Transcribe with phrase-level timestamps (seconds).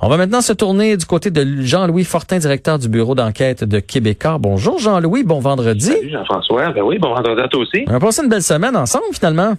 [0.00, 3.80] On va maintenant se tourner du côté de Jean-Louis Fortin, directeur du bureau d'enquête de
[3.80, 4.38] Québécois.
[4.38, 5.86] Bonjour Jean-Louis, bon vendredi.
[5.86, 6.70] Salut Jean-François.
[6.70, 7.84] Ben oui, bon vendredi à toi aussi.
[7.88, 9.54] On a passé une belle semaine ensemble finalement.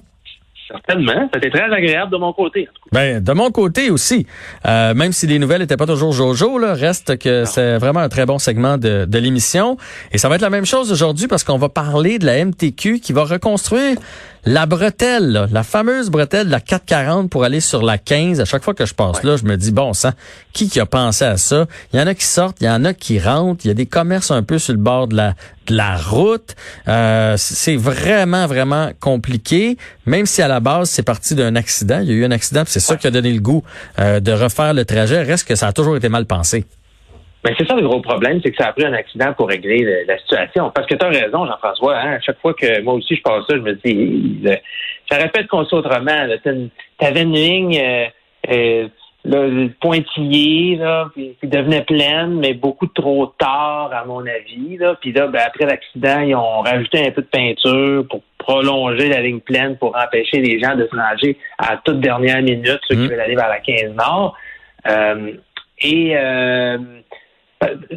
[0.65, 1.29] Certainement.
[1.33, 2.69] C'était très agréable de mon côté.
[2.91, 4.25] Ben, de mon côté aussi.
[4.65, 8.09] Euh, même si les nouvelles n'étaient pas toujours Jojo, là, reste que c'est vraiment un
[8.09, 9.77] très bon segment de, de l'émission.
[10.11, 12.99] Et ça va être la même chose aujourd'hui parce qu'on va parler de la MTQ
[12.99, 13.97] qui va reconstruire
[14.45, 18.39] la bretelle, la fameuse bretelle de la 440 pour aller sur la 15.
[18.39, 20.11] À chaque fois que je passe là, je me dis, bon sang,
[20.53, 21.67] qui qui a pensé à ça?
[21.93, 23.73] Il y en a qui sortent, il y en a qui rentrent, il y a
[23.73, 25.35] des commerces un peu sur le bord de la,
[25.67, 26.55] de la route.
[26.87, 31.99] Euh, c'est vraiment, vraiment compliqué, même si à la base, c'est parti d'un accident.
[32.01, 33.63] Il y a eu un accident, c'est ça qui a donné le goût
[33.99, 35.21] euh, de refaire le trajet.
[35.21, 36.65] Reste que ça a toujours été mal pensé.
[37.45, 40.03] Mais c'est ça le gros problème, c'est que ça a pris un accident pour régler
[40.05, 40.71] la situation.
[40.71, 43.45] Parce que tu as raison, Jean-François, hein, à chaque fois que moi aussi je passe
[43.49, 44.43] ça, je me dis,
[45.09, 46.27] ça répète qu'on soit autrement.
[46.43, 48.87] Tu avais une ligne euh,
[49.25, 50.79] euh, pointillée,
[51.15, 54.77] qui devenait pleine, mais beaucoup trop tard, à mon avis.
[55.01, 59.21] Puis là, ben, après l'accident, ils ont rajouté un peu de peinture pour prolonger la
[59.21, 63.01] ligne pleine pour empêcher les gens de se ranger à toute dernière minute, ceux qui
[63.01, 63.07] mmh.
[63.07, 64.35] veulent aller vers la 15 Nord.
[64.87, 65.33] Euh,
[65.81, 66.77] et euh,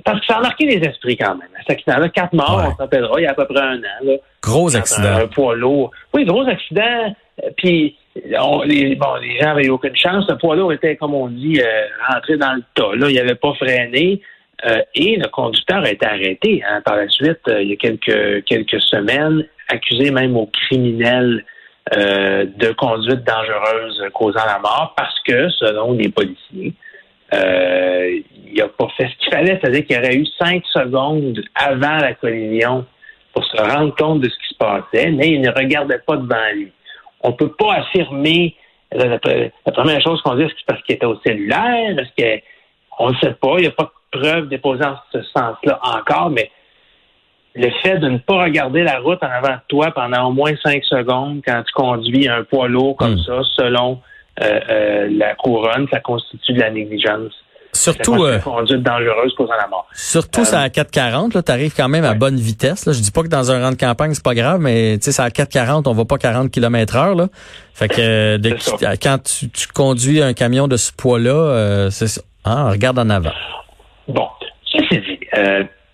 [0.05, 1.49] parce que ça a marqué les esprits quand même.
[1.61, 4.05] Cet accident-là, quatre morts, on s'appellera, il y a à peu près un an.
[4.05, 5.21] Là, gros accident.
[5.23, 5.91] Un, poids lourd.
[6.13, 7.15] Oui, gros accident.
[7.43, 10.27] Euh, puis, les, bon, les gens avaient aucune chance.
[10.29, 12.95] Le poids lourd était, comme on dit, euh, rentré dans le tas.
[12.95, 14.21] Là, il n'avait pas freiné.
[14.65, 18.45] Euh, et le conducteur a été arrêté hein, par la suite, il y a quelques,
[18.45, 21.45] quelques semaines, accusé même au criminel
[21.91, 26.75] de conduite dangereuse causant la mort parce que, selon les policiers,
[27.35, 31.97] euh, il n'a pas fait ce qu'il fallait, c'est-à-dire qu'il aurait eu cinq secondes avant
[31.97, 32.85] la collision
[33.33, 36.53] pour se rendre compte de ce qui se passait, mais il ne regardait pas devant
[36.55, 36.71] lui.
[37.23, 38.55] On ne peut pas affirmer
[38.93, 39.19] la,
[39.73, 42.41] première chose qu'on dit, c'est parce qu'il était au cellulaire, est-ce
[42.91, 46.31] qu'on ne sait pas, il n'y a pas de preuve déposée en ce sens-là encore,
[46.31, 46.51] mais
[47.55, 50.53] le fait de ne pas regarder la route en avant de toi pendant au moins
[50.63, 53.25] cinq secondes quand tu conduis un poids lourd comme hmm.
[53.27, 54.01] ça, selon
[54.41, 57.33] euh, euh, la couronne, ça constitue de la négligence.
[57.75, 59.87] Surtout euh, conduite dangereuse causant la mort.
[59.95, 62.93] Surtout c'est à 440 là, tu arrives quand même à bonne vitesse là.
[62.93, 65.13] Je dis pas que dans un rang de campagne c'est pas grave mais tu sais
[65.13, 67.29] c'est à 440, on va pas 40 km/h là.
[67.73, 68.39] Fait que
[69.03, 72.21] quand tu, tu, conduis un camion de ce poids-là, c'est ça.
[72.45, 73.33] Hein, regarde en avant.
[74.09, 74.29] Bon,
[74.65, 75.21] ceci dit,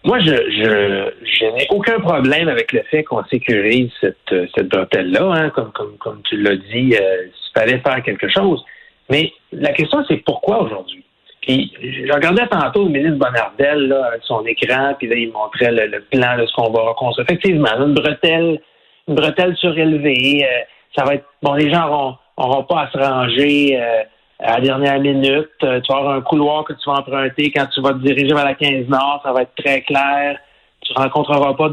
[0.04, 5.32] moi, je, je, je n'ai aucun problème avec le fait qu'on sécurise cette, cette bretelle-là,
[5.32, 8.64] hein, comme, comme, comme tu l'as dit, euh, il fallait faire quelque chose.
[9.10, 11.04] Mais la question, c'est pourquoi aujourd'hui?
[11.42, 15.72] Puis, je regardais tantôt le ministre Bonardel, là, avec son écran, puis là, il montrait
[15.72, 17.26] le, plan de ce qu'on va reconstruire.
[17.28, 18.60] Effectivement, une bretelle,
[19.08, 20.60] une bretelle surélevée, euh,
[20.96, 24.02] ça va être, bon, les gens n'auront pas à se ranger, euh,
[24.38, 25.50] à la dernière minute.
[25.62, 28.32] Euh, tu vas avoir un couloir que tu vas emprunter quand tu vas te diriger
[28.34, 29.20] vers la 15 Nord.
[29.24, 30.38] Ça va être très clair.
[30.80, 31.70] Tu rencontreras pas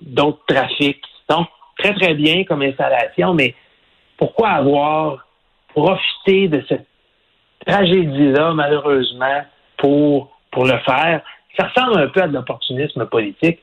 [0.00, 1.02] d'autres trafics.
[1.28, 1.48] Donc,
[1.78, 3.54] très, très bien comme installation, mais
[4.16, 5.26] pourquoi avoir
[5.68, 6.86] profité de cette
[7.66, 9.42] tragédie-là, malheureusement,
[9.78, 11.22] pour, pour le faire?
[11.58, 13.60] Ça ressemble un peu à de l'opportunisme politique.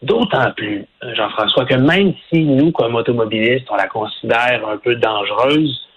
[0.00, 5.87] D'autant plus, Jean-François, que même si nous, comme automobilistes, on la considère un peu dangereuse,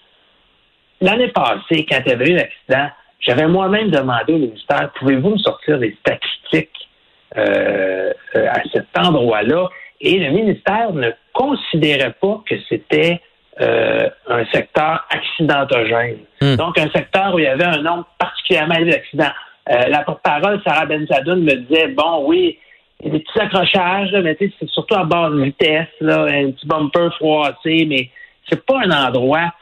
[1.02, 5.38] L'année passée, quand il y avait eu l'accident, j'avais moi-même demandé au ministère, pouvez-vous me
[5.38, 6.88] sortir des statistiques
[7.36, 9.68] euh, euh, à cet endroit-là?
[10.00, 13.20] Et le ministère ne considérait pas que c'était
[13.60, 16.18] euh, un secteur accidentogène.
[16.40, 16.54] Hmm.
[16.54, 19.34] Donc, un secteur où il y avait un nombre particulièrement élevé d'accidents.
[19.66, 22.58] la porte-parole, Sarah Benzadoun, me disait, bon, oui,
[23.00, 26.66] il y a des petits accrochages, mais c'est surtout à de vitesse, là, un petit
[26.66, 28.08] bumper froissé, mais
[28.48, 29.52] c'est pas un endroit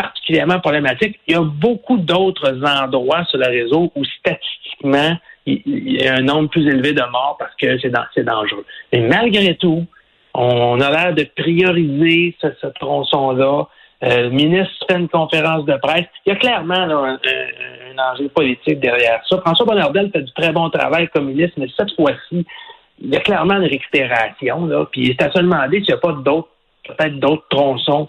[0.00, 1.18] particulièrement problématique.
[1.26, 5.16] Il y a beaucoup d'autres endroits sur le réseau où statistiquement,
[5.46, 8.64] il y a un nombre plus élevé de morts parce que c'est dangereux.
[8.92, 9.86] Mais malgré tout,
[10.34, 13.66] on a l'air de prioriser ce, tronçon-là.
[14.02, 16.06] Euh, le ministre fait une conférence de presse.
[16.24, 17.18] Il y a clairement un,
[17.98, 19.38] enjeu politique derrière ça.
[19.44, 22.46] François Bonnardel fait du très bon travail comme ministre, mais cette fois-ci,
[23.02, 24.64] il y a clairement une récupération.
[24.66, 26.48] Là, puis c'est à se demander s'il n'y a pas d'autres,
[26.84, 28.08] peut-être d'autres tronçons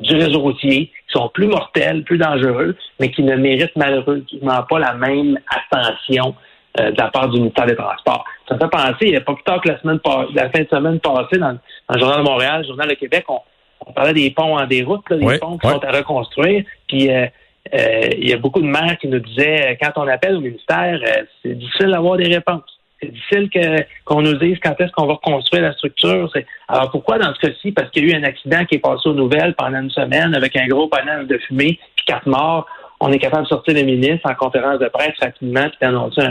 [0.00, 4.78] du réseau routier qui sont plus mortels, plus dangereux, mais qui ne méritent malheureusement pas
[4.78, 6.34] la même attention
[6.80, 8.24] euh, de la part du ministère des Transports.
[8.48, 10.00] Ça me fait penser, il n'y a pas plus tard que la semaine
[10.34, 11.58] la fin de semaine passée, dans,
[11.90, 15.16] le Journal de Montréal, le Journal de Québec, on, parlait des ponts en déroute, là,
[15.16, 16.64] des ponts qui sont à reconstruire.
[16.88, 17.26] Puis euh,
[17.74, 20.98] euh, il y a beaucoup de maires qui nous disaient, quand on appelle au ministère,
[21.42, 22.73] c'est difficile d'avoir des réponses
[23.04, 26.30] c'est difficile qu'on nous dise quand est-ce qu'on va reconstruire la structure.
[26.68, 27.72] Alors pourquoi dans ce cas-ci?
[27.72, 30.34] Parce qu'il y a eu un accident qui est passé aux nouvelles pendant une semaine
[30.34, 32.66] avec un gros panel de fumée puis quatre morts.
[33.00, 36.22] on est capable de sortir le ministre en conférence de presse rapidement puis d'annoncer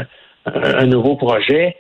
[0.45, 1.77] un, nouveau projet.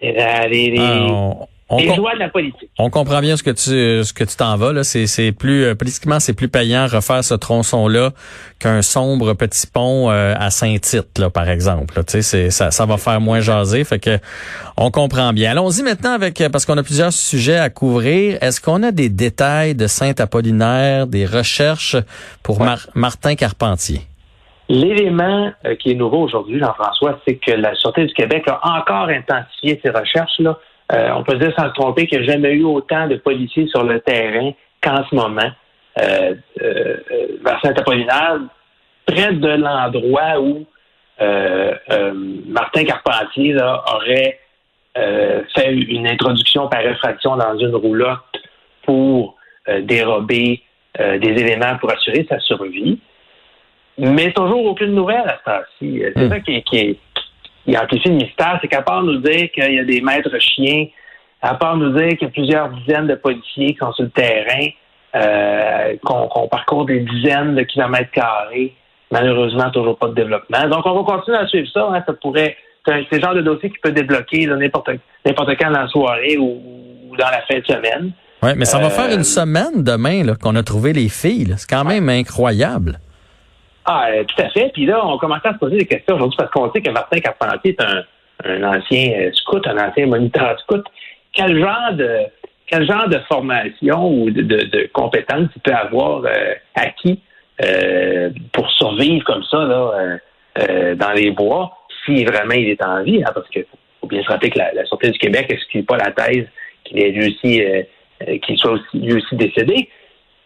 [0.00, 0.12] Et,
[0.48, 1.46] les, ah, on
[1.78, 2.70] de la politique.
[2.78, 4.84] On comprend bien ce que tu ce que tu t'en vas là.
[4.84, 8.10] C'est c'est plus euh, politiquement c'est plus payant refaire ce tronçon là
[8.58, 11.94] qu'un sombre petit pont euh, à Saint-Tite là par exemple.
[12.04, 13.84] Tu sais c'est ça ça va faire moins jaser.
[13.84, 14.18] Fait que
[14.76, 15.52] on comprend bien.
[15.52, 18.38] Allons-y maintenant avec euh, parce qu'on a plusieurs sujets à couvrir.
[18.42, 21.96] Est-ce qu'on a des détails de Saint-Apollinaire, des recherches
[22.42, 22.60] pour
[22.94, 24.00] Martin Carpentier?
[24.68, 29.78] L'élément qui est nouveau aujourd'hui, Jean-François, c'est que la Sûreté du Québec a encore intensifié
[29.82, 30.56] ses recherches là
[30.92, 33.66] euh, on peut dire sans se tromper qu'il n'y a jamais eu autant de policiers
[33.68, 34.52] sur le terrain
[34.82, 35.50] qu'en ce moment
[36.00, 36.96] euh, euh,
[37.42, 38.40] vers Saint-Apollinaire,
[39.06, 40.66] près de l'endroit où
[42.48, 44.40] Martin Carpentier aurait
[44.94, 48.18] fait une introduction par effraction dans une roulotte
[48.84, 49.36] pour
[49.82, 50.62] dérober
[50.98, 52.98] des éléments pour assurer sa survie.
[53.98, 56.02] Mais toujours aucune nouvelle à ce temps-ci.
[56.16, 56.28] C'est hmm.
[56.28, 56.98] ça qui est,
[57.66, 60.86] il amplifie le mystère, c'est qu'à part nous dire qu'il y a des maîtres chiens,
[61.40, 64.10] à part nous dire qu'il y a plusieurs dizaines de policiers qui sont sur le
[64.10, 64.68] terrain,
[65.14, 68.74] euh, qu'on parcourt des dizaines de kilomètres carrés,
[69.10, 70.68] malheureusement, toujours pas de développement.
[70.68, 71.88] Donc, on va continuer à suivre ça.
[71.92, 72.02] Hein.
[72.06, 72.56] Ça pourrait,
[72.86, 74.88] c'est le genre de dossier qui peut débloquer n'importe
[75.24, 78.12] quand dans la soirée ou, dans la fin de semaine.
[78.42, 81.54] Oui, mais ça va faire une euh, semaine demain qu'on a trouvé les filles.
[81.58, 82.98] C'est quand même incroyable.
[83.84, 84.70] Ah, euh, tout à fait.
[84.72, 87.20] Puis là, on commence à se poser des questions aujourd'hui parce qu'on sait que Martin
[87.20, 90.84] Carpentier est un, ancien euh, scout, un ancien moniteur scout.
[91.32, 92.18] Quel genre de
[92.66, 97.20] quel genre de formation ou de, compétences il peut avoir euh, acquis
[98.52, 100.18] pour survivre comme ça là,
[100.96, 103.64] dans les bois, si vraiment il est en vie, hein, parce qu'il
[104.00, 106.46] faut bien se rappeler que la, la du Québec n'exclut pas la thèse
[106.84, 107.62] qu'il est lui aussi
[108.40, 109.88] qu'il soit aussi, lui aussi décédé.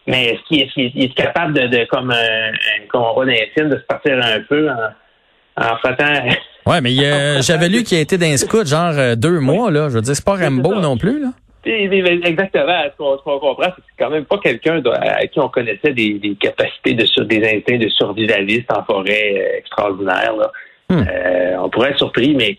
[0.07, 2.51] Mais est-ce qu'il est, capable de, comme un,
[2.91, 6.05] combat d'un film, de se partir un peu en, en frottant?
[6.67, 6.91] Ouais, mais
[7.41, 9.87] j'avais lu qu'il a été d'un scout genre euh, deux mois, là.
[9.87, 11.29] Je veux dire, c'est pas Rambo non plus, là.
[11.65, 12.83] Exactement.
[12.91, 16.37] Ce qu'on comprend, c'est que c'est quand même pas quelqu'un à qui on connaissait des,
[16.39, 20.35] capacités de sur, des instincts de survivaliste en forêt euh, extraordinaire.
[20.35, 20.51] Là.
[20.89, 21.03] Hmm.
[21.07, 22.57] Euh, on pourrait être surpris, mais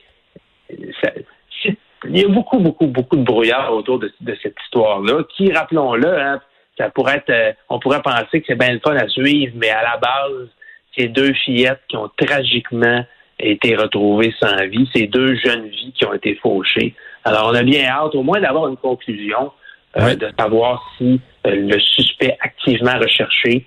[2.05, 4.13] il y a beaucoup, beaucoup, beaucoup de brouillard autour de,
[4.43, 6.41] cette histoire-là, qui, rappelons-le, hein,
[6.79, 9.71] ça pourrait être, euh, on pourrait penser que c'est bien le fun à suivre, mais
[9.71, 10.49] à la base,
[10.97, 13.05] c'est deux fillettes qui ont tragiquement
[13.39, 16.95] été retrouvées sans vie, c'est deux jeunes vies qui ont été fauchées.
[17.25, 19.53] Alors, on a bien hâte au moins d'avoir une conclusion,
[19.97, 23.67] euh, de savoir si euh, le suspect activement recherché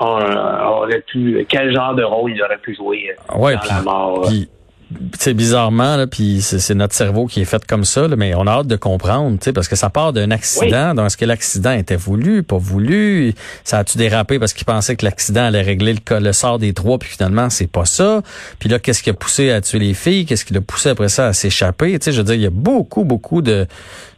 [0.00, 4.28] aurait pu, quel genre de rôle il aurait pu jouer dans la mort
[5.18, 8.50] c'est bizarrement là, puis c'est notre cerveau qui est fait comme ça, mais on a
[8.50, 10.94] hâte de comprendre, tu sais, parce que ça part d'un accident.
[10.94, 15.04] Donc, est-ce que l'accident était voulu, pas voulu Ça a-tu dérapé parce qu'il pensait que
[15.04, 18.22] l'accident allait régler le, le sort des trois, puis finalement c'est pas ça.
[18.58, 20.26] Puis là, qu'est-ce qui a poussé à tuer les filles?
[20.26, 21.98] Qu'est-ce qui l'a poussé après ça à s'échapper?
[21.98, 23.66] Tu sais, je veux dire, il y a beaucoup, beaucoup de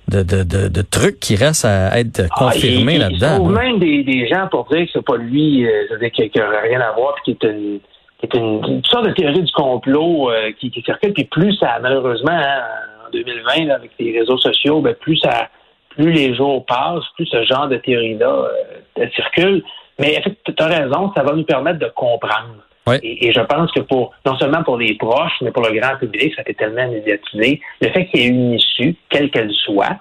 [0.08, 3.40] de, de, de, trucs qui restent à être ah, confirmés là-dedans.
[3.40, 6.81] Ou même des, des gens pour dire que c'est pas lui, euh, qu'il n'a rien
[6.81, 7.81] à voir, puis qu'il est une
[8.21, 11.13] c'est une, sorte de théorie du complot euh, qui, qui, circule.
[11.13, 12.63] Puis plus ça, malheureusement, hein,
[13.07, 15.49] en 2020, avec les réseaux sociaux, ben, plus ça,
[15.91, 18.49] plus les jours passent, plus ce genre de théorie-là
[18.99, 19.63] euh, circule.
[19.99, 22.57] Mais tu as raison, ça va nous permettre de comprendre.
[23.03, 26.33] Et, je pense que pour non seulement pour les proches, mais pour le grand public,
[26.37, 27.61] ça fait tellement médiatisé.
[27.81, 29.99] Le fait qu'il y ait une issue, quelle qu'elle soit,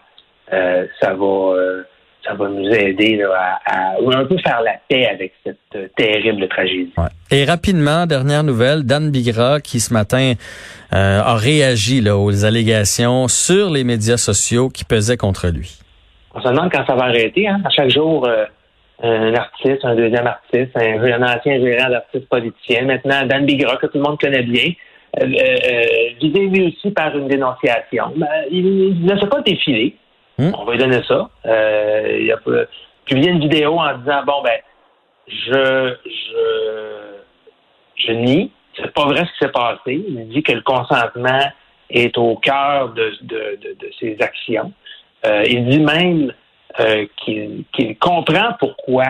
[0.53, 1.55] euh, ça va
[2.25, 6.91] ça va nous aider à, un peu faire la paix avec cette euh, terrible tragédie.
[7.31, 10.33] Et rapidement, dernière nouvelle, Dan Bigra qui ce matin
[10.93, 15.79] euh, a réagi là, aux allégations sur les médias sociaux qui pesaient contre lui.
[16.33, 17.47] On se demande quand ça va arrêter.
[17.47, 17.61] Hein?
[17.63, 18.45] À chaque jour, euh,
[19.03, 22.85] un artiste, un deuxième artiste, un, ancien gérant d'artiste politicien.
[22.85, 24.71] Maintenant, Dan Bigra, que tout le monde connaît bien,
[26.21, 28.11] visé lui aussi par une dénonciation.
[28.17, 29.95] Ben, il ne s'est pas défilé.
[30.37, 30.51] Hmm?
[30.57, 31.29] On va lui donner ça.
[31.45, 32.37] Euh, il a
[33.05, 34.59] publié une vidéo en disant bon ben
[35.27, 37.15] je je
[37.95, 40.05] je nie, c'est pas vrai ce qui s'est passé.
[40.07, 41.51] Il dit que le consentement
[41.89, 44.71] est au cœur de, de, de, ses actions.
[45.25, 46.33] Euh, il dit même
[46.79, 49.05] euh, qu'il comprend pourquoi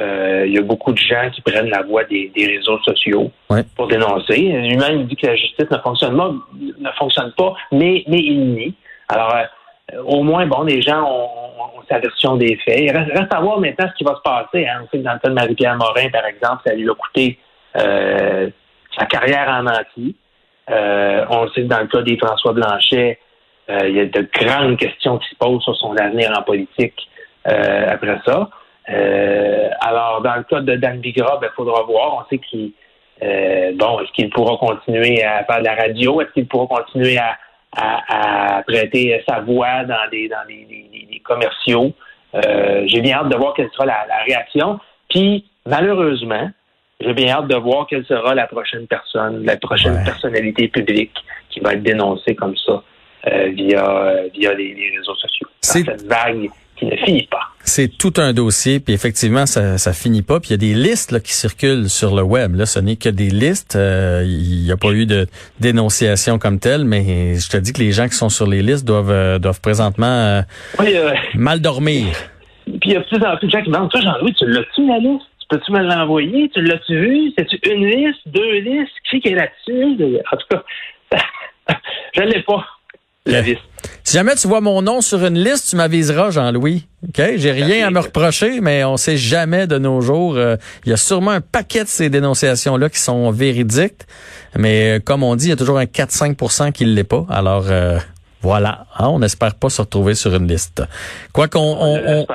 [0.00, 3.30] euh, il y a beaucoup de gens qui prennent la voie des, des réseaux sociaux
[3.76, 4.36] pour dénoncer.
[4.36, 8.74] Lui-même dit que la justice ne fonctionne pas, ne fonctionne pas, mais, mais il nie.
[9.08, 9.34] Alors,
[10.04, 12.80] au moins, bon, les gens ont, sa version des faits.
[12.80, 14.66] Il reste, à voir maintenant ce qui va se passer.
[14.66, 14.82] Hein.
[14.82, 17.38] On sait que dans le cas de Marie-Pierre Morin, par exemple, ça lui a coûté
[17.76, 18.50] euh,
[18.98, 20.16] sa carrière en entier.
[20.68, 23.18] Euh, on sait que dans le cas des François Blanchet,
[23.68, 27.08] il y a de grandes questions qui se posent sur son avenir en politique
[27.44, 28.50] après ça.
[28.88, 32.24] Euh, alors, dans le cas de Dan Bigra, il ben, faudra voir.
[32.24, 32.72] On sait qu'il
[33.22, 36.20] euh, bon, est-ce qu'il pourra continuer à faire de la radio?
[36.20, 37.36] Est-ce qu'il pourra continuer à,
[37.72, 41.92] à, prêter sa voix dans des dans les, commerciaux?
[42.34, 44.78] Euh, j'ai bien hâte de voir quelle sera la, réaction.
[45.08, 46.50] Puis, malheureusement,
[47.00, 51.14] j'ai bien hâte de voir quelle sera la prochaine personne, la prochaine personnalité publique
[51.50, 52.82] qui va être dénoncée comme ça
[53.26, 55.48] euh, via, via les, réseaux sociaux.
[55.60, 57.40] Cette vague qui ne finit pas.
[57.60, 60.38] C'est tout un dossier, puis effectivement, ça, ça finit pas.
[60.38, 62.54] Puis il y a des listes là, qui circulent sur le web.
[62.54, 63.74] Là, ce n'est que des listes.
[63.74, 65.26] Euh, il n'y a pas eu de
[65.58, 68.86] dénonciation comme telle, mais je te dis que les gens qui sont sur les listes
[68.86, 70.42] doivent euh, doivent présentement euh,
[71.34, 72.06] mal dormir.
[72.66, 74.86] Puis il y a plus en plus de gens qui demandent Toi, Jean-Louis, tu l'as-tu
[74.86, 75.26] la liste?
[75.48, 76.48] Peux-tu me l'envoyer?
[76.52, 77.32] Tu l'as-tu vu?
[77.38, 78.92] C'est-tu une liste, deux listes?
[79.10, 79.96] Qui est là-dessus?
[80.32, 80.62] En tout cas,
[82.14, 82.64] je ne l'ai pas.
[84.04, 86.86] Si jamais tu vois mon nom sur une liste, tu m'aviseras, Jean-Louis.
[87.08, 87.22] OK?
[87.36, 90.36] J'ai rien à me reprocher, mais on sait jamais de nos jours.
[90.36, 94.02] Euh, il y a sûrement un paquet de ces dénonciations-là qui sont véridiques.
[94.56, 97.26] Mais euh, comme on dit, il y a toujours un 4-5% qui ne l'est pas.
[97.28, 97.98] Alors, euh,
[98.42, 98.86] voilà.
[98.96, 100.84] Hein, on n'espère pas se retrouver sur une liste.
[101.32, 102.26] Quoi qu'on on,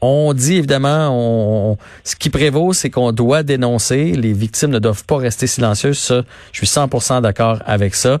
[0.00, 4.12] on, dit évidemment, on, ce qui prévaut, c'est qu'on doit dénoncer.
[4.12, 5.98] Les victimes ne doivent pas rester silencieuses.
[5.98, 8.18] Ça, je suis 100% d'accord avec ça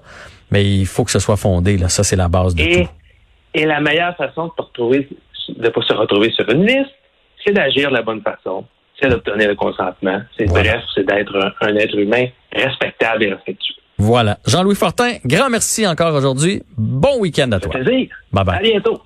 [0.50, 1.76] mais il faut que ce soit fondé.
[1.76, 1.88] Là.
[1.88, 2.88] Ça, c'est la base de tout.
[3.54, 6.90] Et la meilleure façon de ne de pas se retrouver sur une liste,
[7.44, 8.64] c'est d'agir de la bonne façon.
[9.00, 10.20] C'est d'obtenir le consentement.
[10.36, 13.74] C'est bref, c'est d'être un, être humain respectable et respectueux.
[13.96, 14.38] Voilà.
[14.46, 16.62] Jean-Louis Fortin, grand merci encore aujourd'hui.
[16.76, 17.70] Bon week-end à toi.
[17.70, 18.08] Plaisir.
[18.32, 18.58] Bye bye.
[18.58, 19.02] À bientôt.